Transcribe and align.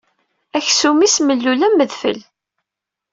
Aksum-is 0.57 1.15
mellul 1.21 1.61
am 1.67 1.77
wedfel. 1.79 2.19